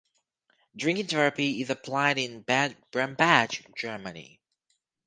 Drinking 0.75 1.05
therapy 1.05 1.61
is 1.61 1.69
applied 1.69 2.17
in 2.17 2.41
Bad 2.41 2.75
Brambach, 2.91 3.71
Germany. 3.77 4.39